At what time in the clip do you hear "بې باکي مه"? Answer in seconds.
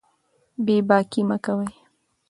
0.65-1.37